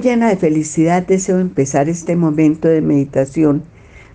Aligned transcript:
Llena 0.00 0.28
de 0.28 0.36
felicidad 0.36 1.06
deseo 1.06 1.38
empezar 1.38 1.88
este 1.88 2.16
momento 2.16 2.68
de 2.68 2.80
meditación 2.80 3.62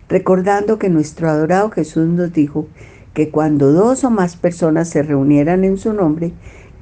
recordando 0.09 0.77
que 0.77 0.89
nuestro 0.89 1.29
adorado 1.29 1.69
Jesús 1.69 2.07
nos 2.07 2.33
dijo 2.33 2.67
que 3.13 3.29
cuando 3.29 3.71
dos 3.71 4.03
o 4.03 4.09
más 4.09 4.35
personas 4.35 4.89
se 4.89 5.03
reunieran 5.03 5.63
en 5.63 5.77
su 5.77 5.93
nombre, 5.93 6.33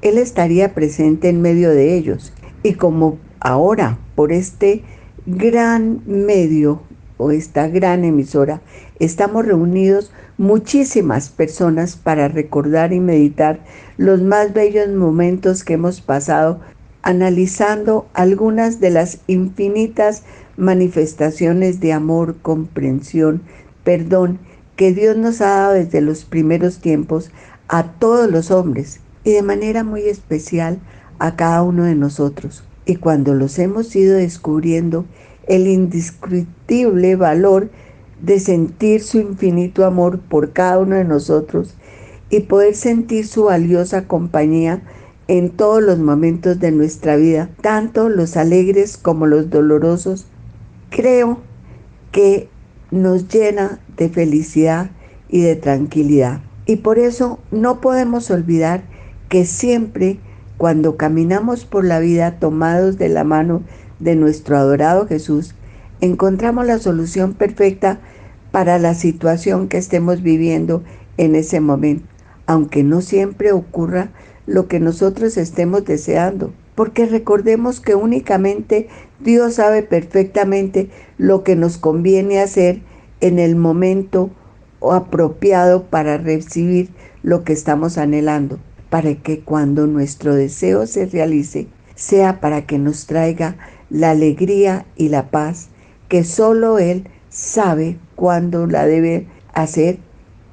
Él 0.01 0.17
estaría 0.17 0.73
presente 0.73 1.29
en 1.29 1.41
medio 1.41 1.69
de 1.69 1.95
ellos. 1.95 2.33
Y 2.63 2.73
como 2.73 3.17
ahora, 3.39 3.99
por 4.15 4.31
este 4.31 4.83
gran 5.25 6.01
medio 6.05 6.81
o 7.17 7.31
esta 7.31 7.67
gran 7.67 8.03
emisora, 8.03 8.61
estamos 8.99 9.45
reunidos 9.45 10.11
muchísimas 10.37 11.29
personas 11.29 11.97
para 11.97 12.27
recordar 12.27 12.93
y 12.93 12.99
meditar 12.99 13.59
los 13.97 14.21
más 14.21 14.53
bellos 14.53 14.89
momentos 14.89 15.63
que 15.63 15.73
hemos 15.73 16.01
pasado 16.01 16.61
analizando 17.01 18.07
algunas 18.13 18.79
de 18.79 18.89
las 18.89 19.19
infinitas 19.27 20.23
manifestaciones 20.57 21.79
de 21.79 21.93
amor, 21.93 22.35
comprensión, 22.41 23.41
perdón 23.83 24.39
que 24.75 24.93
Dios 24.93 25.17
nos 25.17 25.41
ha 25.41 25.47
dado 25.47 25.73
desde 25.73 26.01
los 26.01 26.25
primeros 26.25 26.79
tiempos 26.79 27.31
a 27.67 27.83
todos 27.83 28.29
los 28.29 28.51
hombres 28.51 28.99
y 29.23 29.31
de 29.31 29.41
manera 29.41 29.83
muy 29.83 30.03
especial 30.03 30.79
a 31.19 31.35
cada 31.35 31.63
uno 31.63 31.83
de 31.83 31.95
nosotros. 31.95 32.63
Y 32.85 32.95
cuando 32.95 33.33
los 33.33 33.59
hemos 33.59 33.95
ido 33.95 34.15
descubriendo, 34.15 35.05
el 35.47 35.67
indescriptible 35.67 37.15
valor 37.15 37.69
de 38.21 38.39
sentir 38.39 39.01
su 39.01 39.19
infinito 39.19 39.85
amor 39.85 40.19
por 40.19 40.53
cada 40.53 40.79
uno 40.79 40.95
de 40.95 41.03
nosotros 41.03 41.75
y 42.29 42.41
poder 42.41 42.75
sentir 42.75 43.27
su 43.27 43.45
valiosa 43.45 44.07
compañía 44.07 44.81
en 45.27 45.49
todos 45.49 45.81
los 45.83 45.99
momentos 45.99 46.59
de 46.59 46.71
nuestra 46.71 47.15
vida, 47.17 47.49
tanto 47.61 48.09
los 48.09 48.37
alegres 48.37 48.97
como 48.97 49.25
los 49.25 49.49
dolorosos, 49.49 50.25
creo 50.89 51.39
que 52.11 52.49
nos 52.91 53.27
llena 53.27 53.79
de 53.97 54.09
felicidad 54.09 54.91
y 55.29 55.41
de 55.41 55.55
tranquilidad. 55.55 56.41
Y 56.65 56.77
por 56.77 56.99
eso 56.99 57.39
no 57.51 57.81
podemos 57.81 58.31
olvidar 58.31 58.83
que 59.29 59.45
siempre 59.45 60.19
cuando 60.57 60.97
caminamos 60.97 61.65
por 61.65 61.85
la 61.85 61.99
vida 61.99 62.39
tomados 62.39 62.97
de 62.97 63.09
la 63.09 63.23
mano 63.23 63.61
de 63.99 64.15
nuestro 64.15 64.57
adorado 64.57 65.07
Jesús, 65.07 65.55
encontramos 66.01 66.65
la 66.65 66.79
solución 66.79 67.33
perfecta 67.33 67.99
para 68.51 68.79
la 68.79 68.93
situación 68.93 69.67
que 69.67 69.77
estemos 69.77 70.21
viviendo 70.21 70.83
en 71.17 71.35
ese 71.35 71.59
momento, 71.59 72.05
aunque 72.45 72.83
no 72.83 73.01
siempre 73.01 73.51
ocurra 73.51 74.09
lo 74.47 74.67
que 74.67 74.79
nosotros 74.79 75.37
estemos 75.37 75.85
deseando, 75.85 76.51
porque 76.73 77.05
recordemos 77.05 77.79
que 77.79 77.93
únicamente 77.93 78.87
Dios 79.19 79.55
sabe 79.55 79.83
perfectamente 79.83 80.89
lo 81.17 81.43
que 81.43 81.55
nos 81.55 81.77
conviene 81.77 82.39
hacer 82.39 82.81
en 83.21 83.37
el 83.37 83.55
momento 83.55 84.31
apropiado 84.81 85.83
para 85.83 86.17
recibir 86.17 86.89
lo 87.23 87.43
que 87.43 87.53
estamos 87.53 87.97
anhelando, 87.97 88.59
para 88.89 89.13
que 89.15 89.41
cuando 89.41 89.85
nuestro 89.85 90.33
deseo 90.33 90.87
se 90.87 91.05
realice, 91.05 91.67
sea 91.95 92.39
para 92.39 92.65
que 92.65 92.79
nos 92.79 93.05
traiga 93.05 93.57
la 93.89 94.11
alegría 94.11 94.85
y 94.95 95.09
la 95.09 95.29
paz 95.29 95.69
que 96.07 96.23
solo 96.23 96.79
Él 96.79 97.09
sabe 97.29 97.97
cuándo 98.15 98.65
la 98.65 98.85
debe 98.85 99.27
hacer 99.53 99.99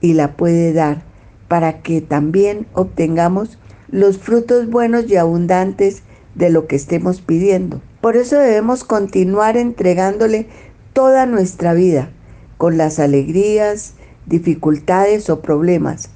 y 0.00 0.14
la 0.14 0.36
puede 0.36 0.72
dar, 0.72 1.04
para 1.48 1.82
que 1.82 2.00
también 2.00 2.66
obtengamos 2.72 3.58
los 3.88 4.18
frutos 4.18 4.68
buenos 4.68 5.08
y 5.10 5.16
abundantes 5.16 6.02
de 6.34 6.50
lo 6.50 6.66
que 6.66 6.76
estemos 6.76 7.20
pidiendo. 7.20 7.80
Por 8.00 8.16
eso 8.16 8.38
debemos 8.38 8.84
continuar 8.84 9.56
entregándole 9.56 10.46
toda 10.92 11.26
nuestra 11.26 11.74
vida, 11.74 12.10
con 12.56 12.76
las 12.76 12.98
alegrías, 12.98 13.94
dificultades 14.26 15.30
o 15.30 15.40
problemas, 15.40 16.10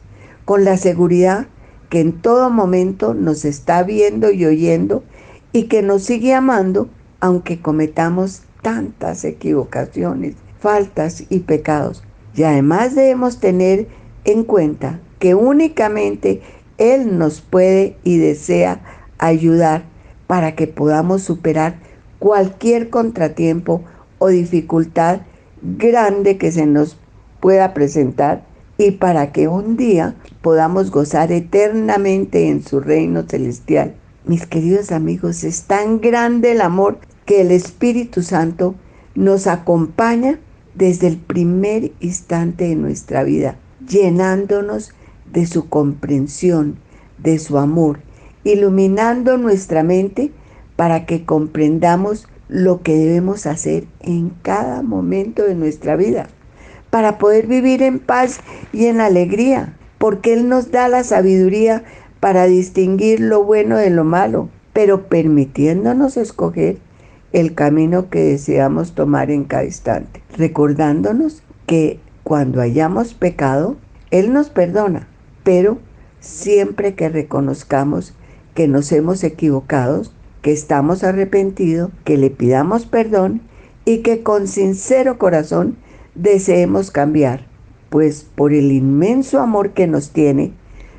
con 0.45 0.65
la 0.65 0.77
seguridad 0.77 1.47
que 1.89 2.01
en 2.01 2.13
todo 2.13 2.51
momento 2.51 3.15
nos 3.15 3.45
está 3.45 3.83
viendo 3.83 4.31
y 4.31 4.45
oyendo 4.45 5.03
y 5.53 5.65
que 5.65 5.83
nos 5.83 6.03
sigue 6.03 6.35
amando 6.35 6.89
aunque 7.21 7.61
cometamos 7.61 8.43
tantas 8.63 9.25
equivocaciones, 9.25 10.37
faltas 10.61 11.25
y 11.31 11.41
pecados. 11.41 12.05
Y 12.35 12.45
además 12.45 12.95
debemos 12.95 13.41
tener 13.41 13.89
en 14.25 14.45
cuenta 14.45 15.01
que 15.19 15.35
únicamente 15.35 16.43
él 16.79 17.19
nos 17.19 17.41
puede 17.41 17.97
y 18.05 18.19
desea 18.19 18.81
ayudar 19.19 19.85
para 20.27 20.55
que 20.55 20.67
podamos 20.67 21.23
superar 21.23 21.77
cualquier 22.19 22.91
contratiempo 22.91 23.83
o 24.19 24.29
dificultad 24.29 25.21
grande 25.63 26.39
que 26.39 26.53
se 26.53 26.67
nos 26.67 26.97
pueda 27.41 27.75
presentar 27.75 28.45
y 28.77 28.93
para 28.93 29.33
que 29.33 29.49
un 29.49 29.77
día 29.77 30.15
podamos 30.41 30.91
gozar 30.91 31.33
eternamente 31.33 32.49
en 32.49 32.63
su 32.63 32.81
reino 32.81 33.25
celestial. 33.29 33.95
Mis 34.25 34.47
queridos 34.47 34.93
amigos, 34.93 35.43
es 35.43 35.63
tan 35.63 36.01
grande 36.01 36.53
el 36.53 36.61
amor 36.61 36.99
que 37.25 37.41
el 37.41 37.51
Espíritu 37.51 38.23
Santo 38.23 38.75
nos 39.15 39.47
acompaña 39.47 40.39
desde 40.75 41.09
el 41.09 41.17
primer 41.17 41.91
instante 41.99 42.69
de 42.69 42.77
nuestra 42.77 43.25
vida, 43.25 43.57
llenándonos 43.89 44.93
de 45.33 45.47
su 45.47 45.69
comprensión, 45.69 46.77
de 47.19 47.39
su 47.39 47.59
amor, 47.59 48.01
iluminando 48.45 49.37
nuestra 49.37 49.83
mente 49.83 50.33
para 50.77 51.07
que 51.07 51.25
comprendamos 51.25 52.29
lo 52.49 52.83
que 52.83 52.97
debemos 52.97 53.47
hacer 53.47 53.85
en 54.01 54.31
cada 54.43 54.83
momento 54.83 55.43
de 55.43 55.55
nuestra 55.55 55.97
vida, 55.97 56.29
para 56.91 57.19
poder 57.19 57.47
vivir 57.47 57.83
en 57.83 57.99
paz 57.99 58.41
y 58.73 58.87
en 58.87 59.01
alegría, 59.01 59.77
porque 59.99 60.33
Él 60.33 60.49
nos 60.49 60.71
da 60.71 60.89
la 60.89 61.05
sabiduría 61.05 61.85
para 62.21 62.47
distinguir 62.47 63.21
lo 63.21 63.45
bueno 63.45 63.77
de 63.77 63.91
lo 63.91 64.05
malo, 64.05 64.49
pero 64.73 65.09
permitiéndonos 65.09 66.17
escoger 66.17 66.79
el 67.33 67.55
camino 67.55 68.09
que 68.09 68.21
deseamos 68.21 68.95
tomar 68.95 69.31
en 69.31 69.45
cada 69.45 69.65
instante, 69.65 70.23
recordándonos 70.37 71.43
que 71.67 72.01
cuando 72.23 72.61
hayamos 72.61 73.15
pecado, 73.15 73.77
Él 74.11 74.33
nos 74.33 74.49
perdona, 74.49 75.09
pero 75.49 75.79
siempre 76.21 76.95
que 76.95 77.09
reconozcamos 77.09 78.13
que 78.53 78.69
nos 78.69 78.93
hemos 78.93 79.25
equivocado, 79.25 80.03
que 80.43 80.53
estamos 80.53 81.05
arrepentidos, 81.05 81.91
que 82.05 82.19
le 82.19 82.29
pidamos 82.29 82.85
perdón 82.85 83.41
y 83.87 84.03
que 84.03 84.23
con 84.23 84.47
sincero 84.47 85.17
corazón 85.17 85.79
deseemos 86.15 86.91
cambiar, 86.91 87.47
pues 87.89 88.27
por 88.35 88.53
el 88.53 88.73
inmenso 88.73 89.41
amor 89.41 89.71
que 89.71 89.87
nos 89.87 90.11
tiene, 90.11 90.53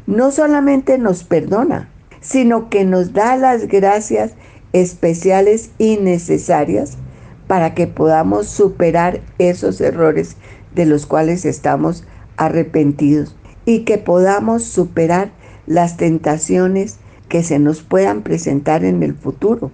no 0.08 0.32
solamente 0.32 0.98
nos 0.98 1.24
perdona, 1.24 1.88
sino 2.20 2.72
que 2.72 2.86
nos 2.86 3.14
da 3.14 3.36
las 3.36 3.68
gracias 3.68 4.34
especiales 4.74 5.70
y 5.78 5.98
necesarias 5.98 6.98
para 7.46 7.76
que 7.76 7.86
podamos 7.86 8.48
superar 8.48 9.22
esos 9.38 9.80
errores 9.80 10.38
de 10.74 10.88
los 10.88 11.06
cuales 11.06 11.46
estamos 11.46 12.04
arrepentidos 12.36 13.36
y 13.70 13.82
que 13.82 14.00
podamos 14.00 14.64
superar 14.64 15.30
las 15.68 15.96
tentaciones 15.96 16.98
que 17.28 17.44
se 17.44 17.60
nos 17.60 17.84
puedan 17.84 18.24
presentar 18.24 18.84
en 18.84 19.04
el 19.04 19.14
futuro. 19.14 19.70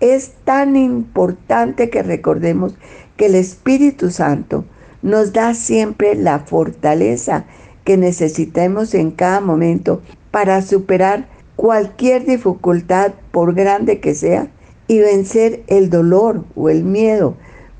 Es 0.00 0.32
tan 0.44 0.76
importante 0.76 1.88
que 1.88 2.02
recordemos 2.02 2.74
que 3.16 3.24
el 3.24 3.34
Espíritu 3.34 4.10
Santo 4.10 4.66
nos 5.00 5.32
da 5.32 5.54
siempre 5.54 6.14
la 6.14 6.40
fortaleza 6.40 7.46
que 7.84 7.96
necesitemos 7.96 8.92
en 8.92 9.12
cada 9.12 9.40
momento 9.40 10.02
para 10.30 10.60
superar 10.60 11.26
cualquier 11.56 12.26
dificultad, 12.26 13.14
por 13.30 13.54
grande 13.54 13.98
que 13.98 14.14
sea, 14.14 14.50
y 14.88 14.98
vencer 14.98 15.62
el 15.68 15.88
dolor 15.88 16.44
o 16.54 16.68
el 16.68 16.84
miedo. 16.84 17.34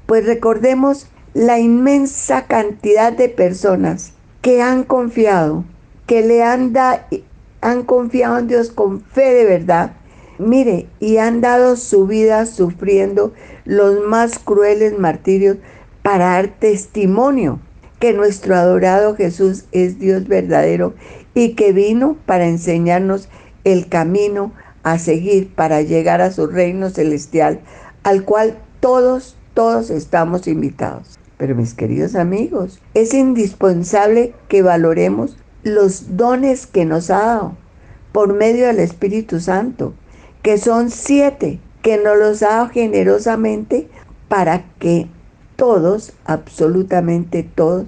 Pues 0.07 0.25
recordemos 0.25 1.09
la 1.35 1.59
inmensa 1.59 2.47
cantidad 2.47 3.13
de 3.13 3.29
personas 3.29 4.15
que 4.43 4.63
han 4.63 4.85
confiado, 4.85 5.65
que 6.07 6.23
le 6.23 6.43
han, 6.43 6.73
han 7.61 7.83
confiado 7.85 8.39
en 8.39 8.49
Dios 8.49 8.71
con 8.71 9.01
fe 9.01 9.35
de 9.35 9.45
verdad, 9.45 9.93
mire, 10.39 10.87
y 11.01 11.19
han 11.19 11.41
dado 11.41 11.77
su 11.77 12.07
vida 12.07 12.47
sufriendo 12.47 13.33
los 13.65 14.01
más 14.07 14.39
crueles 14.39 14.99
martirios 14.99 15.59
para 16.03 16.31
dar 16.31 16.49
testimonio 16.49 17.61
que 17.99 18.13
nuestro 18.13 18.55
adorado 18.55 19.17
Jesús 19.17 19.65
es 19.73 19.99
Dios 19.99 20.29
verdadero 20.29 20.95
y 21.35 21.55
que 21.55 21.73
vino 21.73 22.17
para 22.27 22.47
enseñarnos 22.47 23.29
el 23.65 23.89
camino 23.89 24.53
a 24.85 24.99
seguir 24.99 25.53
para 25.55 25.83
llegar 25.83 26.21
a 26.21 26.31
su 26.31 26.47
reino 26.47 26.91
celestial, 26.91 27.61
al 28.05 28.25
cual 28.25 28.59
todos, 28.81 29.37
todos 29.55 29.91
estamos 29.91 30.47
invitados. 30.47 31.18
Pero 31.39 31.55
mis 31.55 31.73
queridos 31.73 32.17
amigos, 32.17 32.81
es 32.95 33.15
indispensable 33.15 34.35
que 34.49 34.63
valoremos 34.63 35.39
los 35.63 36.17
dones 36.17 36.67
que 36.67 36.85
nos 36.85 37.11
ha 37.11 37.19
dado 37.19 37.57
por 38.13 38.35
medio 38.35 38.67
del 38.67 38.81
Espíritu 38.81 39.41
Santo, 39.41 39.95
que 40.43 40.59
son 40.59 40.91
siete, 40.91 41.61
que 41.83 41.97
nos 41.97 42.19
los 42.19 42.43
ha 42.43 42.49
dado 42.49 42.69
generosamente 42.71 43.89
para 44.29 44.65
que 44.79 45.07
todos, 45.57 46.13
absolutamente 46.25 47.43
todos, 47.43 47.87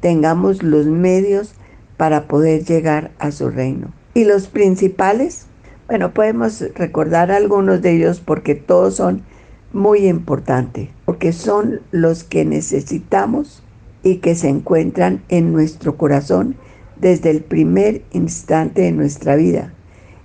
tengamos 0.00 0.62
los 0.62 0.86
medios 0.86 1.54
para 1.96 2.26
poder 2.26 2.64
llegar 2.64 3.10
a 3.18 3.30
su 3.30 3.50
reino. 3.50 3.92
Y 4.14 4.24
los 4.24 4.48
principales, 4.48 5.46
bueno, 5.86 6.12
podemos 6.12 6.64
recordar 6.74 7.30
algunos 7.30 7.82
de 7.82 7.92
ellos 7.92 8.20
porque 8.20 8.54
todos 8.54 8.96
son 8.96 9.22
muy 9.72 10.06
importantes, 10.08 10.88
porque 11.04 11.32
son 11.32 11.80
los 11.90 12.24
que 12.24 12.44
necesitamos 12.44 13.62
y 14.02 14.16
que 14.16 14.34
se 14.34 14.48
encuentran 14.48 15.22
en 15.28 15.52
nuestro 15.52 15.96
corazón 15.96 16.56
desde 17.00 17.30
el 17.30 17.42
primer 17.42 18.02
instante 18.12 18.82
de 18.82 18.92
nuestra 18.92 19.36
vida, 19.36 19.72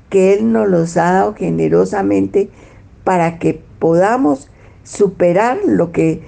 que 0.09 0.33
Él 0.33 0.51
nos 0.51 0.67
los 0.67 0.97
ha 0.97 1.13
dado 1.13 1.35
generosamente 1.35 2.49
para 3.03 3.37
que 3.39 3.61
podamos 3.79 4.49
superar 4.83 5.59
lo 5.65 5.91
que 5.91 6.23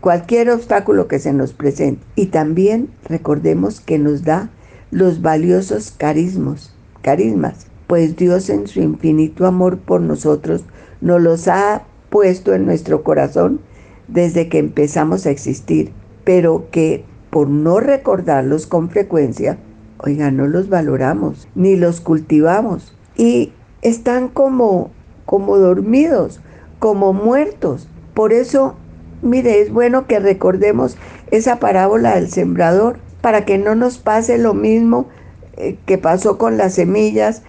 cualquier 0.00 0.50
obstáculo 0.50 1.08
que 1.08 1.18
se 1.18 1.32
nos 1.32 1.52
presente. 1.52 2.04
Y 2.16 2.26
también 2.26 2.90
recordemos 3.06 3.80
que 3.80 3.98
nos 3.98 4.24
da 4.24 4.50
los 4.90 5.22
valiosos 5.22 5.90
carismos, 5.90 6.74
carismas, 7.02 7.66
pues 7.86 8.16
Dios 8.16 8.48
en 8.48 8.66
su 8.66 8.80
infinito 8.80 9.46
amor 9.46 9.78
por 9.78 10.00
nosotros 10.00 10.64
nos 11.00 11.20
los 11.20 11.48
ha 11.48 11.82
puesto 12.14 12.54
en 12.54 12.64
nuestro 12.64 13.02
corazón 13.02 13.58
desde 14.06 14.48
que 14.48 14.58
empezamos 14.60 15.26
a 15.26 15.30
existir, 15.30 15.90
pero 16.22 16.68
que 16.70 17.04
por 17.30 17.48
no 17.48 17.80
recordarlos 17.80 18.68
con 18.68 18.88
frecuencia, 18.88 19.58
oiga, 19.98 20.30
no 20.30 20.46
los 20.46 20.68
valoramos 20.68 21.48
ni 21.56 21.74
los 21.74 22.00
cultivamos 22.00 22.94
y 23.16 23.52
están 23.82 24.28
como 24.28 24.92
como 25.24 25.58
dormidos, 25.58 26.40
como 26.78 27.12
muertos. 27.12 27.88
Por 28.14 28.32
eso, 28.32 28.76
mire, 29.20 29.60
es 29.60 29.72
bueno 29.72 30.06
que 30.06 30.20
recordemos 30.20 30.96
esa 31.32 31.58
parábola 31.58 32.14
del 32.14 32.30
sembrador 32.30 32.98
para 33.22 33.44
que 33.44 33.58
no 33.58 33.74
nos 33.74 33.98
pase 33.98 34.38
lo 34.38 34.54
mismo 34.54 35.08
eh, 35.56 35.78
que 35.84 35.98
pasó 35.98 36.38
con 36.38 36.58
las 36.58 36.74
semillas, 36.74 37.42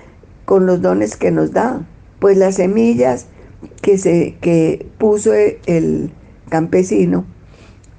con 0.45 0.65
los 0.65 0.81
dones 0.81 1.17
que 1.17 1.29
nos 1.29 1.51
da. 1.51 1.85
Pues 2.17 2.35
las 2.35 2.55
semillas 2.55 3.27
que, 3.81 3.97
se, 3.97 4.35
que 4.41 4.87
puso 4.97 5.33
el 5.33 6.11
campesino 6.49 7.25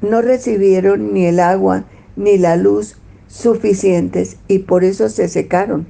no 0.01 0.23
recibieron 0.23 1.13
ni 1.13 1.27
el 1.27 1.41
agua 1.41 1.85
ni 2.17 2.39
la 2.39 2.57
luz 2.57 2.97
suficientes 3.29 4.37
y 4.49 4.61
por 4.61 4.85
eso 4.85 5.09
se 5.09 5.29
secaron 5.29 5.87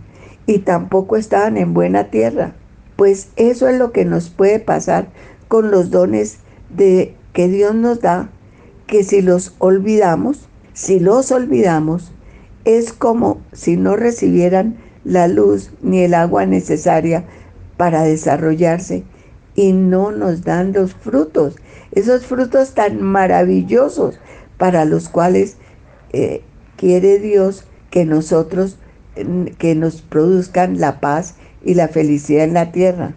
y 0.47 0.59
tampoco 0.59 1.17
estaban 1.17 1.57
en 1.57 1.75
buena 1.75 2.11
tierra. 2.11 2.55
Pues 2.97 3.29
eso 3.37 3.69
es 3.69 3.79
lo 3.79 3.93
que 3.93 4.05
nos 4.05 4.31
puede 4.31 4.59
pasar 4.59 5.09
con 5.49 5.71
los 5.71 5.91
dones 5.91 6.39
de 6.71 7.15
que 7.33 7.49
Dios 7.49 7.75
nos 7.75 8.01
da, 8.01 8.31
que 8.87 9.05
si 9.05 9.21
los 9.21 9.55
olvidamos, 9.59 10.49
si 10.73 10.99
los 10.99 11.31
olvidamos, 11.31 12.13
es 12.65 12.93
como 12.93 13.41
si 13.53 13.77
no 13.77 13.97
recibieran 13.97 14.77
la 15.05 15.29
luz 15.29 15.71
ni 15.83 16.01
el 16.01 16.15
agua 16.15 16.47
necesaria 16.47 17.25
para 17.77 18.03
desarrollarse 18.03 19.05
y 19.57 19.73
no 19.73 20.13
nos 20.13 20.45
dan 20.45 20.73
los 20.73 20.95
frutos, 20.95 21.57
esos 21.93 22.27
frutos 22.27 22.75
tan 22.75 23.03
maravillosos 23.03 24.21
para 24.59 24.85
los 24.85 25.09
cuales 25.09 25.57
eh, 26.13 26.43
quiere 26.77 27.19
Dios 27.19 27.65
que 27.91 28.05
nosotros, 28.05 28.79
que 29.59 29.75
nos 29.75 30.03
produzcan 30.03 30.79
la 30.79 31.01
paz 31.01 31.35
y 31.65 31.75
la 31.75 31.89
felicidad 31.89 32.45
en 32.45 32.55
la 32.55 32.71
tierra. 32.71 33.15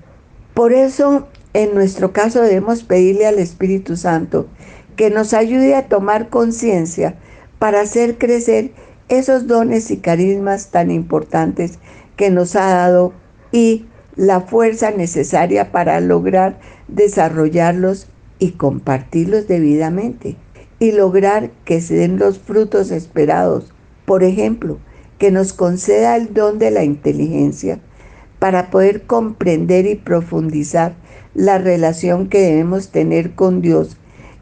Por 0.53 0.73
eso, 0.73 1.27
en 1.53 1.75
nuestro 1.75 2.13
caso 2.13 2.41
debemos 2.41 2.83
pedirle 2.83 3.27
al 3.27 3.39
Espíritu 3.39 3.97
Santo 3.97 4.47
que 4.95 5.09
nos 5.09 5.33
ayude 5.33 5.75
a 5.75 5.87
tomar 5.87 6.29
conciencia 6.29 7.15
para 7.59 7.81
hacer 7.81 8.17
crecer 8.17 8.71
esos 9.09 9.47
dones 9.47 9.91
y 9.91 9.97
carismas 9.97 10.71
tan 10.71 10.91
importantes 10.91 11.79
que 12.15 12.29
nos 12.29 12.55
ha 12.55 12.67
dado 12.67 13.13
y 13.51 13.85
la 14.19 14.41
fuerza 14.41 14.91
necesaria 14.91 15.71
para 15.71 16.01
lograr 16.01 16.59
desarrollarlos 16.89 18.07
y 18.37 18.51
compartirlos 18.51 19.47
debidamente 19.47 20.35
y 20.77 20.91
lograr 20.91 21.51
que 21.63 21.79
se 21.79 21.95
den 21.95 22.19
los 22.19 22.37
frutos 22.37 22.91
esperados. 22.91 23.71
Por 24.03 24.25
ejemplo, 24.25 24.77
que 25.19 25.31
nos 25.31 25.53
conceda 25.53 26.17
el 26.17 26.33
don 26.33 26.59
de 26.59 26.69
la 26.69 26.83
inteligencia 26.83 27.79
para 28.39 28.69
poder 28.71 29.03
comprender 29.03 29.85
y 29.85 29.95
profundizar 29.95 30.95
la 31.33 31.57
relación 31.57 32.27
que 32.27 32.41
debemos 32.41 32.89
tener 32.89 33.35
con 33.35 33.61
Dios, 33.61 33.95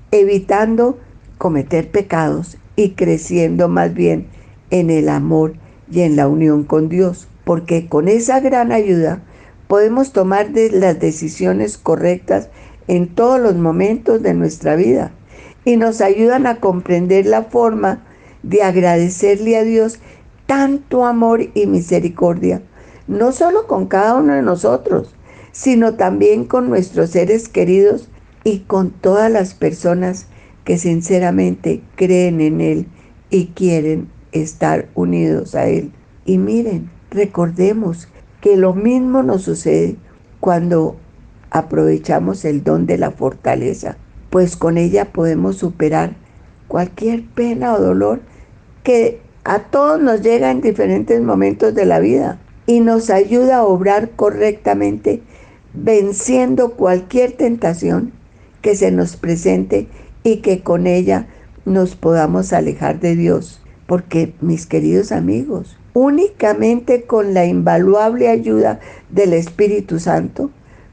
evitando 0.09 0.97
cometer 1.37 1.91
pecados 1.91 2.57
y 2.75 2.93
creciendo 2.93 3.67
más 3.67 3.93
bien 3.93 4.25
en 4.71 4.89
el 4.89 5.07
amor 5.07 5.53
y 5.91 6.01
en 6.01 6.15
la 6.15 6.27
unión 6.27 6.63
con 6.63 6.89
Dios, 6.89 7.27
porque 7.43 7.87
con 7.87 8.07
esa 8.07 8.39
gran 8.39 8.71
ayuda 8.71 9.21
podemos 9.67 10.13
tomar 10.13 10.49
las 10.71 10.99
decisiones 10.99 11.77
correctas 11.77 12.49
en 12.87 13.07
todos 13.07 13.39
los 13.39 13.55
momentos 13.55 14.21
de 14.21 14.33
nuestra 14.33 14.75
vida 14.75 15.11
y 15.65 15.77
nos 15.77 16.01
ayudan 16.01 16.47
a 16.47 16.59
comprender 16.59 17.25
la 17.25 17.43
forma 17.43 18.03
de 18.43 18.63
agradecerle 18.63 19.57
a 19.57 19.63
Dios 19.63 19.99
tanto 20.45 21.05
amor 21.05 21.49
y 21.53 21.65
misericordia 21.65 22.61
no 23.07 23.31
solo 23.31 23.67
con 23.67 23.87
cada 23.87 24.15
uno 24.15 24.33
de 24.33 24.41
nosotros, 24.41 25.15
sino 25.51 25.95
también 25.95 26.45
con 26.45 26.69
nuestros 26.69 27.11
seres 27.11 27.49
queridos 27.49 28.09
y 28.43 28.59
con 28.59 28.91
todas 28.91 29.31
las 29.31 29.53
personas 29.53 30.27
que 30.63 30.77
sinceramente 30.77 31.81
creen 31.95 32.41
en 32.41 32.61
Él 32.61 32.87
y 33.29 33.47
quieren 33.47 34.09
estar 34.33 34.89
unidos 34.93 35.55
a 35.55 35.67
Él. 35.67 35.91
Y 36.25 36.37
miren, 36.37 36.89
recordemos 37.09 38.09
que 38.47 38.55
lo 38.55 38.73
mismo 38.73 39.23
nos 39.23 39.41
sucede 39.41 39.97
cuando 40.39 40.95
aprovechamos 41.49 42.45
el 42.45 42.63
don 42.63 42.85
de 42.85 42.97
la 42.97 43.11
fortaleza, 43.11 43.97
pues 44.29 44.55
con 44.55 44.77
ella 44.77 45.11
podemos 45.11 45.57
superar 45.57 46.15
cualquier 46.69 47.25
pena 47.25 47.73
o 47.73 47.81
dolor 47.81 48.21
que 48.83 49.19
a 49.43 49.63
todos 49.63 50.01
nos 50.01 50.21
llega 50.21 50.49
en 50.49 50.61
diferentes 50.61 51.21
momentos 51.21 51.75
de 51.75 51.85
la 51.85 51.99
vida 51.99 52.39
y 52.65 52.79
nos 52.79 53.09
ayuda 53.09 53.57
a 53.57 53.63
obrar 53.65 54.11
correctamente, 54.11 55.21
venciendo 55.73 56.71
cualquier 56.75 57.33
tentación 57.33 58.13
que 58.61 58.77
se 58.77 58.91
nos 58.91 59.17
presente 59.17 59.89
y 60.23 60.37
que 60.37 60.63
con 60.63 60.87
ella 60.87 61.27
nos 61.65 61.97
podamos 61.97 62.53
alejar 62.53 63.01
de 63.01 63.17
Dios. 63.17 63.61
Porque, 63.87 64.35
mis 64.39 64.65
queridos 64.65 65.11
amigos, 65.11 65.76
únicamente 65.93 67.03
con 67.03 67.33
la 67.33 67.45
invaluable 67.45 68.29
ayuda 68.29 68.79
del 69.09 69.33
Espíritu 69.33 69.99
Santo 69.99 70.51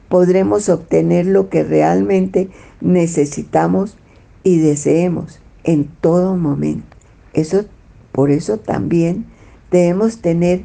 podremos 0.09 0.69
obtener 0.69 1.25
lo 1.25 1.49
que 1.49 1.63
realmente 1.63 2.49
necesitamos 2.81 3.97
y 4.43 4.59
deseemos 4.59 5.39
en 5.63 5.89
todo 6.01 6.37
momento. 6.37 6.95
Eso, 7.33 7.65
por 8.11 8.31
eso 8.31 8.57
también 8.57 9.25
debemos 9.71 10.21
tener 10.21 10.63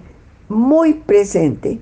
muy 0.49 0.94
presente 0.94 1.80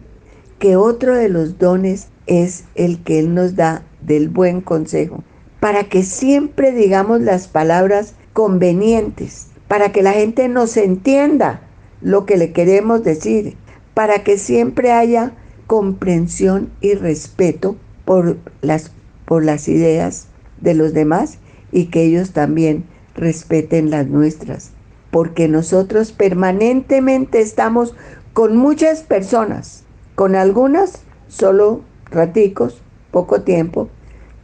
que 0.59 0.77
otro 0.77 1.15
de 1.15 1.29
los 1.29 1.59
dones 1.59 2.09
es 2.27 2.65
el 2.75 3.03
que 3.03 3.19
Él 3.19 3.35
nos 3.35 3.57
da 3.57 3.83
del 4.01 4.29
buen 4.29 4.61
consejo, 4.61 5.23
para 5.61 5.85
que 5.85 6.03
siempre 6.03 6.73
digamos 6.73 7.21
las 7.21 7.49
palabras 7.49 8.15
convenientes, 8.33 9.49
para 9.67 9.93
que 9.93 10.03
la 10.03 10.13
gente 10.13 10.49
nos 10.49 10.77
entienda 10.77 11.68
lo 12.01 12.27
que 12.27 12.37
le 12.37 12.53
queremos 12.53 13.03
decir, 13.03 13.57
para 13.95 14.23
que 14.23 14.39
siempre 14.39 14.93
haya 14.93 15.33
comprensión 15.67 16.71
y 16.81 16.95
respeto 16.95 17.77
por 18.05 18.39
las, 18.63 18.93
por 19.25 19.45
las 19.45 19.69
ideas 19.69 20.29
de 20.61 20.75
los 20.75 20.95
demás 20.95 21.39
y 21.73 21.87
que 21.87 22.05
ellos 22.05 22.33
también 22.33 22.85
respeten 23.15 23.91
las 23.91 24.07
nuestras, 24.07 24.71
porque 25.11 25.49
nosotros 25.49 26.13
permanentemente 26.13 27.41
estamos 27.41 27.95
con 28.33 28.57
muchas 28.57 29.03
personas, 29.03 29.85
con 30.15 30.37
algunas 30.37 31.03
solo 31.29 31.83
raticos, 32.11 32.81
poco 33.11 33.43
tiempo, 33.43 33.89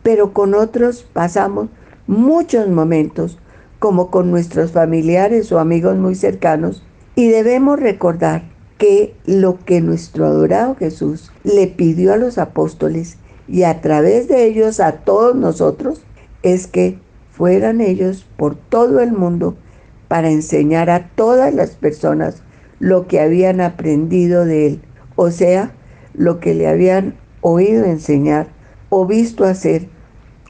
pero 0.03 0.33
con 0.33 0.55
otros 0.55 1.07
pasamos 1.13 1.69
muchos 2.07 2.69
momentos, 2.69 3.39
como 3.79 4.11
con 4.11 4.31
nuestros 4.31 4.73
familiares 4.73 5.51
o 5.53 5.59
amigos 5.59 5.97
muy 5.97 6.15
cercanos, 6.15 6.83
y 7.15 7.29
debemos 7.29 7.79
recordar 7.79 8.43
que 8.79 9.15
lo 9.25 9.59
que 9.65 9.81
nuestro 9.81 10.27
adorado 10.27 10.75
Jesús 10.77 11.31
le 11.45 11.67
pidió 11.67 12.13
a 12.13 12.17
los 12.17 12.39
apóstoles 12.39 13.19
y 13.47 13.63
a 13.63 13.81
través 13.81 14.29
de 14.29 14.45
ellos 14.45 14.81
a 14.81 14.93
todos 14.93 15.37
nosotros 15.37 16.03
es 16.43 16.67
que 16.67 16.99
fueran 17.31 17.81
ellos 17.81 18.27
por 18.37 18.55
todo 18.57 19.01
el 19.01 19.13
mundo 19.13 19.57
para 20.09 20.31
enseñar 20.31 20.91
a 20.91 21.09
todas 21.09 21.55
las 21.55 21.71
personas 21.71 22.43
lo 22.79 23.07
que 23.07 23.21
habían 23.21 23.61
aprendido 23.61 24.45
de 24.45 24.67
él, 24.67 24.81
o 25.17 25.31
sea, 25.31 25.73
lo 26.13 26.41
que 26.41 26.55
le 26.55 26.69
habían 26.69 27.15
oído 27.41 27.85
enseñar 27.85 28.49
o 28.89 29.07
visto 29.07 29.45
hacer, 29.45 29.89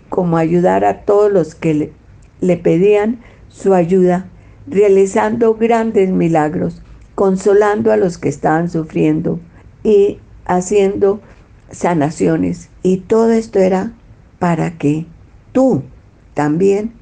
como 0.09 0.37
ayudar 0.37 0.85
a 0.85 1.05
todos 1.05 1.33
los 1.33 1.55
que 1.55 1.93
le, 2.41 2.57
pedían 2.57 3.21
su 3.49 3.75
ayuda, 3.75 4.29
realizando 4.67 5.55
grandes 5.55 6.11
milagros, 6.11 6.83
consolando 7.15 7.93
a 7.93 7.97
los 7.97 8.19
que 8.19 8.29
estaban 8.29 8.71
sufriendo 8.71 9.41
y 9.83 10.19
haciendo 10.47 11.21
sanaciones. 11.71 12.71
Y 12.83 12.99
todo 12.99 13.33
esto 13.33 13.59
era 13.59 13.93
para 14.39 14.79
que 14.79 15.07
tú 15.53 15.83
también 16.35 16.93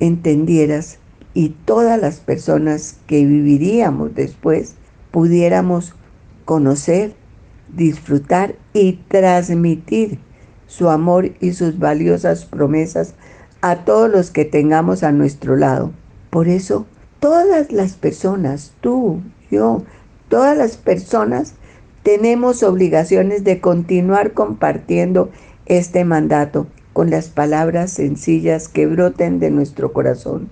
entendieras 0.00 0.98
y 1.34 1.50
todas 1.50 2.00
las 2.00 2.20
personas 2.20 2.98
que 3.06 3.24
viviríamos 3.24 4.14
después 4.14 4.74
pudiéramos 5.10 5.94
conocer, 6.44 7.14
disfrutar 7.74 8.56
y 8.72 8.94
transmitir 9.08 10.18
su 10.66 10.90
amor 10.90 11.32
y 11.40 11.52
sus 11.52 11.78
valiosas 11.78 12.44
promesas 12.44 13.14
a 13.60 13.84
todos 13.84 14.10
los 14.10 14.30
que 14.30 14.44
tengamos 14.44 15.02
a 15.02 15.12
nuestro 15.12 15.56
lado. 15.56 15.92
Por 16.30 16.48
eso, 16.48 16.86
todas 17.22 17.70
las 17.70 17.92
personas, 17.92 18.72
tú, 18.80 19.22
yo, 19.48 19.84
todas 20.28 20.58
las 20.58 20.76
personas, 20.76 21.54
tenemos 22.02 22.64
obligaciones 22.64 23.44
de 23.44 23.60
continuar 23.60 24.32
compartiendo 24.32 25.30
este 25.66 26.04
mandato 26.04 26.66
con 26.92 27.10
las 27.10 27.28
palabras 27.28 27.92
sencillas 27.92 28.66
que 28.66 28.86
broten 28.88 29.38
de 29.38 29.52
nuestro 29.52 29.92
corazón, 29.92 30.48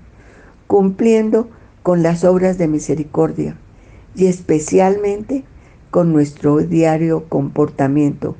cumpliendo 0.68 1.48
con 1.82 2.04
las 2.04 2.22
obras 2.22 2.56
de 2.56 2.68
misericordia 2.68 3.56
y 4.14 4.26
especialmente 4.26 5.42
con 5.90 6.12
nuestro 6.12 6.58
diario 6.58 7.28
comportamiento, 7.28 8.36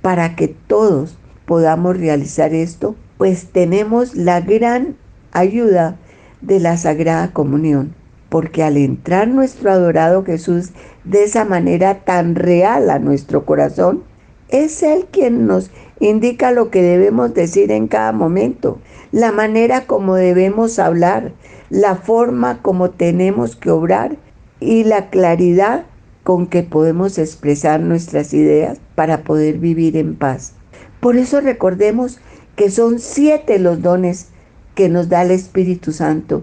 para 0.00 0.36
que 0.36 0.48
todos 0.48 1.18
podamos 1.44 1.98
realizar 1.98 2.54
esto, 2.54 2.96
pues 3.18 3.48
tenemos 3.52 4.14
la 4.14 4.40
gran 4.40 4.96
ayuda 5.32 5.98
de 6.46 6.60
la 6.60 6.76
Sagrada 6.76 7.32
Comunión, 7.32 7.94
porque 8.28 8.62
al 8.62 8.76
entrar 8.76 9.28
nuestro 9.28 9.70
adorado 9.70 10.24
Jesús 10.24 10.70
de 11.04 11.24
esa 11.24 11.44
manera 11.44 12.00
tan 12.04 12.34
real 12.34 12.90
a 12.90 12.98
nuestro 12.98 13.44
corazón, 13.44 14.02
es 14.48 14.82
Él 14.82 15.06
quien 15.10 15.46
nos 15.46 15.70
indica 16.00 16.50
lo 16.50 16.70
que 16.70 16.82
debemos 16.82 17.34
decir 17.34 17.70
en 17.72 17.88
cada 17.88 18.12
momento, 18.12 18.78
la 19.12 19.32
manera 19.32 19.86
como 19.86 20.16
debemos 20.16 20.78
hablar, 20.78 21.32
la 21.70 21.96
forma 21.96 22.60
como 22.62 22.90
tenemos 22.90 23.56
que 23.56 23.70
obrar 23.70 24.16
y 24.60 24.84
la 24.84 25.10
claridad 25.10 25.86
con 26.22 26.46
que 26.46 26.62
podemos 26.62 27.18
expresar 27.18 27.80
nuestras 27.80 28.34
ideas 28.34 28.78
para 28.94 29.22
poder 29.22 29.58
vivir 29.58 29.96
en 29.96 30.16
paz. 30.16 30.54
Por 31.00 31.16
eso 31.16 31.40
recordemos 31.40 32.18
que 32.56 32.70
son 32.70 32.98
siete 32.98 33.58
los 33.58 33.82
dones 33.82 34.28
que 34.74 34.88
nos 34.88 35.08
da 35.08 35.22
el 35.22 35.30
Espíritu 35.30 35.92
Santo 35.92 36.42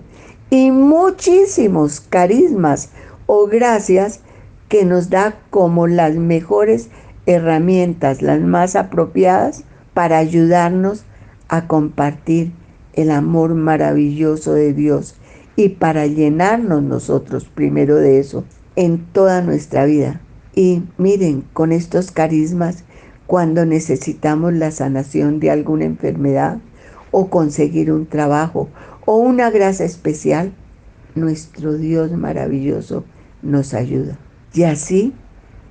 y 0.49 0.71
muchísimos 0.71 2.01
carismas 2.01 2.89
o 3.25 3.47
gracias 3.47 4.19
que 4.67 4.85
nos 4.85 5.09
da 5.09 5.39
como 5.49 5.87
las 5.87 6.15
mejores 6.15 6.89
herramientas, 7.25 8.21
las 8.21 8.41
más 8.41 8.75
apropiadas 8.75 9.63
para 9.93 10.17
ayudarnos 10.17 11.03
a 11.47 11.67
compartir 11.67 12.51
el 12.93 13.11
amor 13.11 13.55
maravilloso 13.55 14.53
de 14.53 14.73
Dios 14.73 15.15
y 15.55 15.69
para 15.69 16.07
llenarnos 16.07 16.83
nosotros 16.83 17.45
primero 17.45 17.95
de 17.95 18.19
eso 18.19 18.43
en 18.75 19.05
toda 19.11 19.41
nuestra 19.41 19.85
vida. 19.85 20.21
Y 20.53 20.83
miren, 20.97 21.43
con 21.53 21.71
estos 21.71 22.11
carismas 22.11 22.83
cuando 23.27 23.65
necesitamos 23.65 24.53
la 24.53 24.71
sanación 24.71 25.39
de 25.39 25.51
alguna 25.51 25.85
enfermedad 25.85 26.57
o 27.11 27.29
conseguir 27.29 27.91
un 27.91 28.05
trabajo 28.05 28.69
o 29.05 29.17
una 29.17 29.49
gracia 29.49 29.85
especial, 29.85 30.53
nuestro 31.15 31.73
Dios 31.73 32.11
maravilloso 32.11 33.03
nos 33.41 33.73
ayuda. 33.73 34.17
Y 34.53 34.63
así 34.63 35.13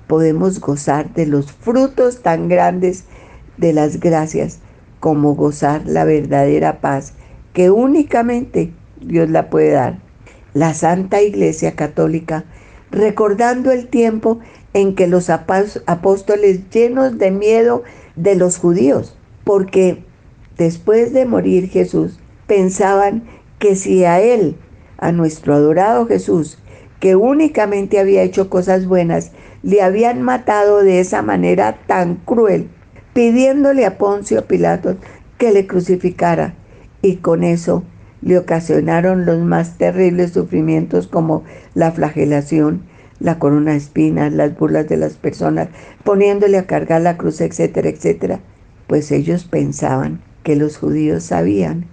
podemos 0.07 0.59
gozar 0.59 1.13
de 1.13 1.25
los 1.25 1.51
frutos 1.51 2.21
tan 2.21 2.47
grandes 2.47 3.05
de 3.57 3.73
las 3.73 3.99
gracias 3.99 4.59
como 4.99 5.35
gozar 5.35 5.83
la 5.85 6.03
verdadera 6.03 6.81
paz 6.81 7.13
que 7.53 7.69
únicamente 7.69 8.71
Dios 9.01 9.29
la 9.29 9.49
puede 9.49 9.71
dar. 9.71 9.99
La 10.53 10.73
Santa 10.73 11.21
Iglesia 11.21 11.75
Católica, 11.75 12.43
recordando 12.91 13.71
el 13.71 13.87
tiempo 13.87 14.39
en 14.73 14.95
que 14.95 15.07
los 15.07 15.29
apóstoles 15.29 16.69
llenos 16.69 17.17
de 17.17 17.31
miedo 17.31 17.83
de 18.15 18.35
los 18.35 18.57
judíos, 18.57 19.15
porque 19.43 20.03
después 20.57 21.13
de 21.13 21.25
morir 21.25 21.69
Jesús 21.69 22.19
pensaban 22.47 23.23
que 23.59 23.75
si 23.75 24.03
a 24.03 24.19
él, 24.21 24.55
a 24.97 25.11
nuestro 25.11 25.53
adorado 25.53 26.05
Jesús, 26.07 26.57
que 26.99 27.15
únicamente 27.15 27.99
había 27.99 28.23
hecho 28.23 28.49
cosas 28.49 28.85
buenas, 28.85 29.31
le 29.63 29.81
habían 29.81 30.21
matado 30.21 30.83
de 30.83 30.99
esa 30.99 31.21
manera 31.21 31.79
tan 31.87 32.15
cruel, 32.15 32.69
pidiéndole 33.13 33.85
a 33.85 33.97
Poncio 33.97 34.45
Pilato 34.45 34.97
que 35.37 35.51
le 35.51 35.67
crucificara, 35.67 36.55
y 37.01 37.17
con 37.17 37.43
eso 37.43 37.83
le 38.21 38.37
ocasionaron 38.37 39.25
los 39.25 39.39
más 39.39 39.77
terribles 39.77 40.33
sufrimientos 40.33 41.07
como 41.07 41.43
la 41.73 41.91
flagelación, 41.91 42.83
la 43.19 43.39
corona 43.39 43.71
de 43.71 43.77
espinas, 43.77 44.33
las 44.33 44.57
burlas 44.57 44.87
de 44.87 44.97
las 44.97 45.13
personas, 45.13 45.69
poniéndole 46.03 46.57
a 46.57 46.67
cargar 46.67 47.01
la 47.01 47.17
cruz, 47.17 47.41
etcétera, 47.41 47.89
etcétera. 47.89 48.39
Pues 48.87 49.11
ellos 49.11 49.45
pensaban 49.45 50.21
que 50.43 50.55
los 50.55 50.77
judíos 50.77 51.23
sabían 51.23 51.85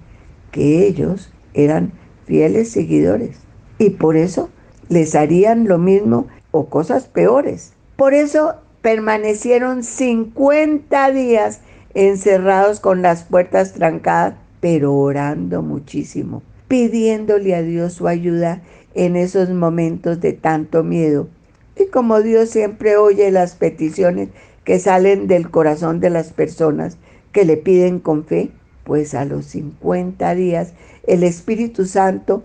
que 0.51 0.87
ellos 0.87 1.31
eran 1.55 1.93
fieles 2.27 2.71
seguidores 2.71 3.39
y 3.79 3.91
por 3.91 4.17
eso 4.17 4.51
les 4.89 5.15
harían 5.15 5.69
lo 5.69 5.79
mismo 5.79 6.27
o 6.51 6.67
cosas 6.67 7.07
peores. 7.07 7.73
Por 7.97 8.15
eso 8.15 8.55
permanecieron 8.83 9.83
50 9.83 11.11
días 11.11 11.61
encerrados 11.95 12.81
con 12.81 13.03
las 13.03 13.25
puertas 13.25 13.73
trancadas, 13.73 14.35
pero 14.61 14.95
orando 14.95 15.63
muchísimo, 15.63 16.43
pidiéndole 16.69 17.55
a 17.55 17.63
Dios 17.63 17.95
su 17.95 18.09
ayuda 18.09 18.63
en 18.95 19.17
esos 19.17 19.51
momentos 19.51 20.21
de 20.21 20.33
tanto 20.33 20.83
miedo. 20.83 21.29
Y 21.77 21.87
como 21.87 22.23
Dios 22.23 22.51
siempre 22.51 22.97
oye 22.97 23.31
las 23.31 23.55
peticiones 23.55 24.31
que 24.65 24.79
salen 24.79 25.29
del 25.29 25.51
corazón 25.51 26.01
de 26.01 26.11
las 26.11 26.33
personas 26.33 26.99
que 27.33 27.45
le 27.45 27.57
piden 27.57 27.99
con 27.99 28.25
fe, 28.25 28.51
pues 28.85 29.15
a 29.15 29.25
los 29.25 29.47
50 29.47 30.35
días 30.35 30.73
el 31.07 31.23
Espíritu 31.23 31.87
Santo 31.87 32.43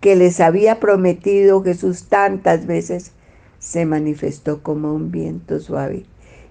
que 0.00 0.16
les 0.16 0.40
había 0.40 0.80
prometido 0.80 1.62
Jesús 1.62 2.04
tantas 2.08 2.66
veces, 2.66 3.12
se 3.58 3.86
manifestó 3.86 4.62
como 4.62 4.92
un 4.92 5.12
viento 5.12 5.60
suave. 5.60 6.04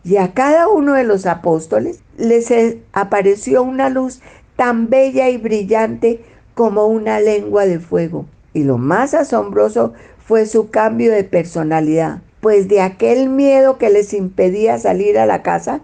Y 0.03 0.17
a 0.17 0.33
cada 0.33 0.67
uno 0.67 0.93
de 0.93 1.03
los 1.03 1.25
apóstoles 1.25 2.01
les 2.17 2.51
apareció 2.93 3.63
una 3.63 3.89
luz 3.89 4.21
tan 4.55 4.89
bella 4.89 5.29
y 5.29 5.37
brillante 5.37 6.21
como 6.55 6.87
una 6.87 7.19
lengua 7.19 7.65
de 7.65 7.79
fuego 7.79 8.25
y 8.53 8.63
lo 8.63 8.77
más 8.77 9.13
asombroso 9.13 9.93
fue 10.25 10.45
su 10.45 10.69
cambio 10.69 11.11
de 11.11 11.23
personalidad, 11.23 12.21
pues 12.41 12.67
de 12.67 12.81
aquel 12.81 13.29
miedo 13.29 13.77
que 13.77 13.89
les 13.89 14.13
impedía 14.13 14.77
salir 14.77 15.17
a 15.17 15.25
la 15.25 15.41
casa, 15.41 15.81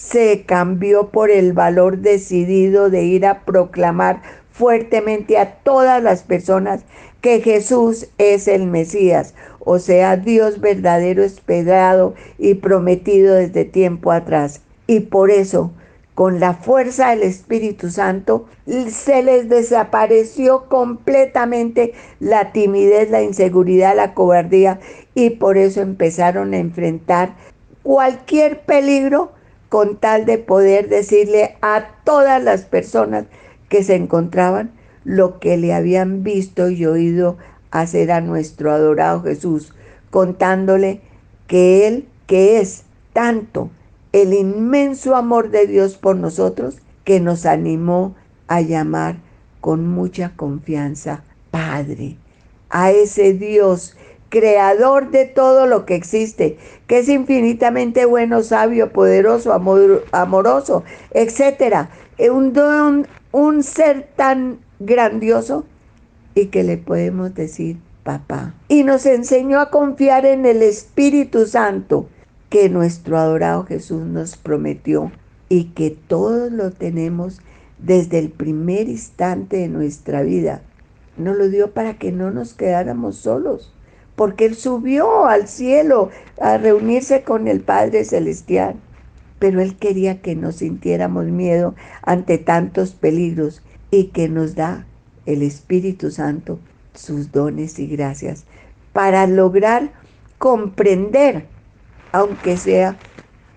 se 0.00 0.44
cambió 0.46 1.08
por 1.08 1.30
el 1.30 1.52
valor 1.52 1.98
decidido 1.98 2.88
de 2.88 3.04
ir 3.04 3.26
a 3.26 3.40
proclamar 3.40 4.22
fuertemente 4.50 5.36
a 5.36 5.56
todas 5.56 6.02
las 6.02 6.22
personas 6.22 6.80
que 7.20 7.42
Jesús 7.42 8.08
es 8.16 8.48
el 8.48 8.66
Mesías, 8.66 9.34
o 9.58 9.78
sea, 9.78 10.16
Dios 10.16 10.60
verdadero 10.60 11.22
esperado 11.22 12.14
y 12.38 12.54
prometido 12.54 13.34
desde 13.34 13.66
tiempo 13.66 14.10
atrás. 14.10 14.62
Y 14.86 15.00
por 15.00 15.30
eso 15.30 15.70
con 16.14 16.40
la 16.40 16.54
fuerza 16.54 17.10
del 17.10 17.22
Espíritu 17.22 17.90
Santo, 17.90 18.46
se 18.66 19.22
les 19.22 19.48
desapareció 19.48 20.66
completamente 20.68 21.94
la 22.20 22.52
timidez, 22.52 23.10
la 23.10 23.22
inseguridad, 23.22 23.96
la 23.96 24.12
cobardía 24.12 24.80
y 25.14 25.30
por 25.30 25.56
eso 25.56 25.80
empezaron 25.80 26.52
a 26.52 26.58
enfrentar 26.58 27.36
cualquier 27.82 28.60
peligro 28.62 29.32
con 29.70 29.96
tal 29.96 30.26
de 30.26 30.36
poder 30.36 30.88
decirle 30.90 31.56
a 31.62 31.86
todas 32.04 32.42
las 32.42 32.62
personas 32.62 33.24
que 33.70 33.82
se 33.82 33.94
encontraban 33.94 34.72
lo 35.04 35.38
que 35.38 35.56
le 35.56 35.72
habían 35.72 36.22
visto 36.22 36.68
y 36.68 36.84
oído 36.84 37.38
hacer 37.70 38.10
a 38.10 38.20
nuestro 38.20 38.72
adorado 38.72 39.22
Jesús, 39.22 39.72
contándole 40.10 41.00
que 41.46 41.86
Él, 41.86 42.08
que 42.26 42.60
es 42.60 42.82
tanto 43.12 43.70
el 44.12 44.34
inmenso 44.34 45.14
amor 45.14 45.50
de 45.50 45.66
Dios 45.68 45.96
por 45.96 46.16
nosotros 46.16 46.78
que 47.04 47.20
nos 47.20 47.46
animó 47.46 48.16
a 48.48 48.60
llamar 48.60 49.18
con 49.60 49.86
mucha 49.86 50.32
confianza 50.36 51.22
Padre, 51.52 52.16
a 52.70 52.90
ese 52.90 53.34
Dios 53.34 53.96
creador 54.30 55.10
de 55.10 55.26
todo 55.26 55.66
lo 55.66 55.84
que 55.84 55.96
existe, 55.96 56.56
que 56.86 57.00
es 57.00 57.08
infinitamente 57.08 58.06
bueno, 58.06 58.42
sabio, 58.42 58.92
poderoso, 58.92 59.52
amoroso, 59.52 60.84
etc. 61.12 61.88
Un, 62.30 62.54
don, 62.54 63.06
un 63.32 63.62
ser 63.62 64.08
tan 64.16 64.60
grandioso 64.78 65.66
y 66.34 66.46
que 66.46 66.62
le 66.64 66.78
podemos 66.78 67.34
decir 67.34 67.76
papá. 68.02 68.54
Y 68.68 68.84
nos 68.84 69.04
enseñó 69.04 69.60
a 69.60 69.70
confiar 69.70 70.24
en 70.24 70.46
el 70.46 70.62
Espíritu 70.62 71.46
Santo 71.46 72.08
que 72.48 72.68
nuestro 72.68 73.18
adorado 73.18 73.64
Jesús 73.64 74.02
nos 74.02 74.36
prometió 74.36 75.12
y 75.48 75.64
que 75.64 75.90
todos 75.90 76.50
lo 76.50 76.70
tenemos 76.70 77.40
desde 77.78 78.18
el 78.18 78.30
primer 78.30 78.88
instante 78.88 79.58
de 79.58 79.68
nuestra 79.68 80.22
vida. 80.22 80.62
Nos 81.16 81.36
lo 81.36 81.48
dio 81.48 81.72
para 81.72 81.94
que 81.94 82.12
no 82.12 82.30
nos 82.30 82.54
quedáramos 82.54 83.16
solos, 83.16 83.72
porque 84.20 84.44
Él 84.44 84.54
subió 84.54 85.24
al 85.24 85.48
cielo 85.48 86.10
a 86.38 86.58
reunirse 86.58 87.22
con 87.22 87.48
el 87.48 87.62
Padre 87.62 88.04
Celestial. 88.04 88.74
Pero 89.38 89.62
Él 89.62 89.76
quería 89.76 90.20
que 90.20 90.36
no 90.36 90.52
sintiéramos 90.52 91.24
miedo 91.24 91.74
ante 92.02 92.36
tantos 92.36 92.92
peligros 92.92 93.62
y 93.90 94.08
que 94.08 94.28
nos 94.28 94.54
da 94.54 94.84
el 95.24 95.40
Espíritu 95.40 96.10
Santo 96.10 96.58
sus 96.92 97.32
dones 97.32 97.78
y 97.78 97.86
gracias 97.86 98.44
para 98.92 99.26
lograr 99.26 99.90
comprender, 100.36 101.46
aunque 102.12 102.58
sea 102.58 102.98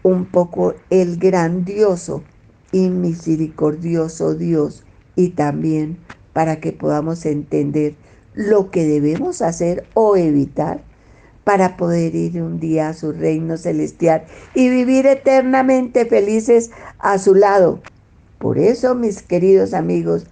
un 0.02 0.24
poco 0.24 0.76
el 0.90 1.18
grandioso 1.18 2.24
y 2.72 2.88
misericordioso 2.88 4.34
Dios 4.34 4.86
y 5.18 5.32
también 5.32 5.98
para 6.32 6.62
que 6.62 6.72
podamos 6.72 7.26
entender 7.26 7.96
lo 8.34 8.72
que 8.72 8.86
debemos 8.86 9.42
hacer 9.42 9.86
o 9.94 10.16
evitar 10.16 10.82
para 11.44 11.78
poder 11.78 12.16
ir 12.16 12.42
un 12.42 12.60
día 12.60 12.90
a 12.90 12.94
su 12.94 13.12
reino 13.12 13.58
celestial 13.58 14.26
y 14.54 14.70
vivir 14.70 15.06
eternamente 15.06 16.06
felices 16.06 16.72
a 17.00 17.18
su 17.18 17.36
lado. 17.36 17.82
Por 18.40 18.58
eso, 18.58 18.96
mis 18.96 19.22
queridos 19.22 19.74
amigos, 19.74 20.26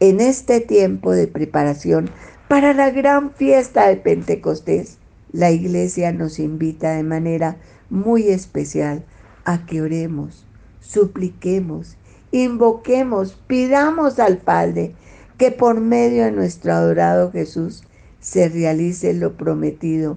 en 0.00 0.20
este 0.20 0.60
tiempo 0.60 1.12
de 1.12 1.26
preparación 1.28 2.10
para 2.48 2.74
la 2.74 2.90
gran 2.90 3.32
fiesta 3.32 3.88
de 3.88 3.96
Pentecostés, 3.96 4.98
la 5.32 5.50
iglesia 5.50 6.12
nos 6.12 6.38
invita 6.38 6.92
de 6.94 7.02
manera 7.02 7.56
muy 7.88 8.28
especial 8.28 9.04
a 9.44 9.64
que 9.64 9.82
oremos, 9.82 10.46
supliquemos, 10.80 11.96
invoquemos, 12.30 13.38
pidamos 13.46 14.18
al 14.18 14.38
Padre 14.38 14.94
que 15.42 15.50
por 15.50 15.80
medio 15.80 16.22
de 16.22 16.30
nuestro 16.30 16.72
adorado 16.72 17.32
Jesús 17.32 17.82
se 18.20 18.48
realice 18.48 19.12
lo 19.12 19.36
prometido 19.36 20.16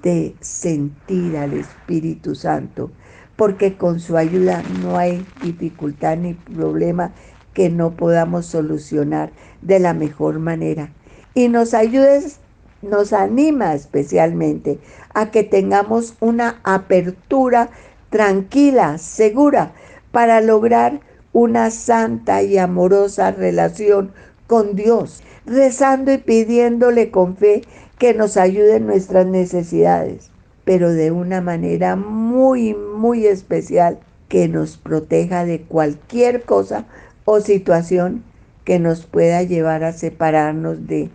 de 0.00 0.36
sentir 0.38 1.36
al 1.36 1.54
Espíritu 1.54 2.36
Santo, 2.36 2.92
porque 3.34 3.76
con 3.76 3.98
su 3.98 4.16
ayuda 4.16 4.62
no 4.80 4.96
hay 4.96 5.26
dificultad 5.42 6.18
ni 6.18 6.34
problema 6.34 7.10
que 7.52 7.68
no 7.68 7.96
podamos 7.96 8.46
solucionar 8.46 9.32
de 9.60 9.80
la 9.80 9.92
mejor 9.92 10.38
manera. 10.38 10.92
Y 11.34 11.48
nos 11.48 11.74
ayudes, 11.74 12.38
nos 12.80 13.12
anima 13.12 13.74
especialmente 13.74 14.78
a 15.14 15.32
que 15.32 15.42
tengamos 15.42 16.14
una 16.20 16.60
apertura 16.62 17.70
tranquila, 18.08 18.98
segura, 18.98 19.72
para 20.12 20.40
lograr 20.40 21.00
una 21.32 21.70
santa 21.72 22.42
y 22.44 22.56
amorosa 22.56 23.32
relación 23.32 24.12
con 24.50 24.74
Dios, 24.74 25.22
rezando 25.46 26.12
y 26.12 26.18
pidiéndole 26.18 27.12
con 27.12 27.36
fe 27.36 27.62
que 27.98 28.14
nos 28.14 28.36
ayude 28.36 28.76
en 28.76 28.86
nuestras 28.86 29.24
necesidades, 29.24 30.32
pero 30.64 30.90
de 30.90 31.12
una 31.12 31.40
manera 31.40 31.94
muy, 31.94 32.74
muy 32.74 33.26
especial 33.26 34.00
que 34.26 34.48
nos 34.48 34.76
proteja 34.76 35.44
de 35.44 35.62
cualquier 35.62 36.42
cosa 36.42 36.86
o 37.24 37.38
situación 37.40 38.24
que 38.64 38.80
nos 38.80 39.06
pueda 39.06 39.40
llevar 39.44 39.84
a 39.84 39.92
separarnos 39.92 40.88
de 40.88 41.10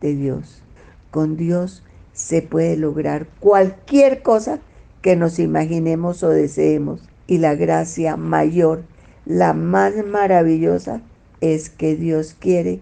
de 0.00 0.14
Dios. 0.14 0.62
Con 1.10 1.36
Dios 1.36 1.82
se 2.12 2.42
puede 2.42 2.76
lograr 2.76 3.26
cualquier 3.40 4.22
cosa 4.22 4.60
que 5.02 5.16
nos 5.16 5.40
imaginemos 5.40 6.22
o 6.22 6.30
deseemos. 6.30 7.08
Y 7.26 7.38
la 7.38 7.56
gracia 7.56 8.16
mayor, 8.16 8.84
la 9.24 9.52
más 9.52 9.94
maravillosa, 10.06 11.00
es 11.40 11.70
que 11.70 11.96
Dios 11.96 12.36
quiere 12.38 12.80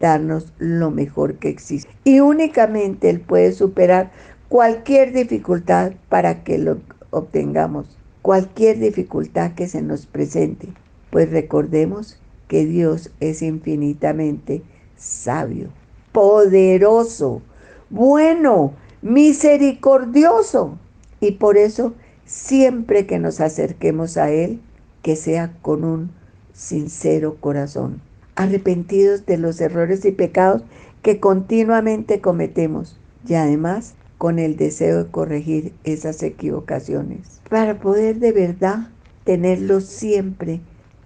darnos 0.00 0.52
lo 0.58 0.90
mejor 0.90 1.36
que 1.36 1.48
existe. 1.48 1.90
Y 2.04 2.20
únicamente 2.20 3.10
Él 3.10 3.20
puede 3.20 3.52
superar 3.52 4.12
cualquier 4.48 5.12
dificultad 5.12 5.92
para 6.08 6.44
que 6.44 6.58
lo 6.58 6.78
obtengamos. 7.10 7.96
Cualquier 8.22 8.78
dificultad 8.78 9.52
que 9.52 9.68
se 9.68 9.82
nos 9.82 10.06
presente. 10.06 10.68
Pues 11.10 11.30
recordemos 11.30 12.18
que 12.48 12.66
Dios 12.66 13.10
es 13.20 13.42
infinitamente 13.42 14.62
sabio 14.96 15.70
poderoso, 16.16 17.42
bueno, 17.90 18.72
misericordioso. 19.02 20.78
Y 21.20 21.32
por 21.32 21.58
eso, 21.58 21.92
siempre 22.24 23.06
que 23.06 23.18
nos 23.18 23.42
acerquemos 23.42 24.16
a 24.16 24.30
Él, 24.30 24.62
que 25.02 25.14
sea 25.14 25.52
con 25.60 25.84
un 25.84 26.10
sincero 26.56 27.36
corazón, 27.38 28.00
arrepentidos 28.34 29.26
de 29.26 29.36
los 29.36 29.60
errores 29.60 30.04
y 30.04 30.12
pecados 30.12 30.62
que 31.02 31.20
continuamente 31.20 32.20
cometemos 32.20 32.98
y 33.28 33.34
además 33.34 33.94
con 34.18 34.38
el 34.38 34.56
deseo 34.56 35.04
de 35.04 35.10
corregir 35.10 35.74
esas 35.84 36.22
equivocaciones, 36.22 37.42
para 37.50 37.78
poder 37.78 38.18
de 38.18 38.32
verdad 38.32 38.88
tenerlo 39.24 39.82
siempre 39.82 40.60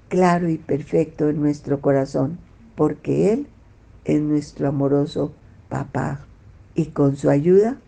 claro 0.08 0.48
y 0.48 0.56
perfecto 0.56 1.28
en 1.28 1.40
nuestro 1.40 1.80
corazón, 1.80 2.38
porque 2.76 3.32
Él 3.32 3.48
es 4.04 4.20
nuestro 4.20 4.68
amoroso 4.68 5.32
papá 5.68 6.24
y 6.74 6.86
con 6.86 7.16
su 7.16 7.28
ayuda 7.28 7.78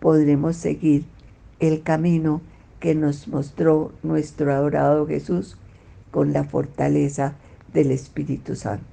podremos 0.00 0.56
seguir 0.56 1.04
el 1.60 1.82
camino 1.82 2.40
que 2.80 2.96
nos 2.96 3.28
mostró 3.28 3.92
nuestro 4.02 4.52
adorado 4.52 5.06
Jesús 5.06 5.56
con 6.12 6.32
la 6.32 6.44
fortaleza 6.44 7.34
del 7.72 7.90
Espíritu 7.90 8.54
Santo. 8.54 8.91